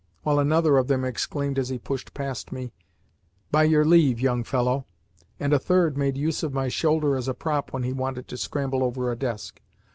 [0.23, 2.73] while another of them exclaimed as he pushed past me,
[3.51, 4.87] "By your leave, young fellow!"
[5.39, 8.37] and a third made use of my shoulder as a prop when he wanted to
[8.37, 9.61] scramble over a desk.